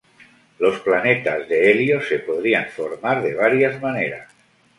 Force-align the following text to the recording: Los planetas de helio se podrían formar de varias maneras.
Los 0.57 0.79
planetas 0.79 1.47
de 1.47 1.69
helio 1.69 2.01
se 2.01 2.17
podrían 2.17 2.65
formar 2.69 3.21
de 3.21 3.35
varias 3.35 3.79
maneras. 3.79 4.33